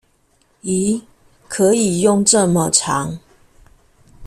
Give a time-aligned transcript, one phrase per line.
[0.61, 1.03] 疑！
[1.47, 3.19] 可以用這麼長